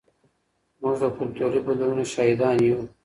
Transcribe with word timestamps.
موږ 0.81 0.95
د 1.01 1.03
کلتوري 1.17 1.59
بدلونونو 1.65 2.03
شاهدان 2.13 2.57
یو. 2.67 2.79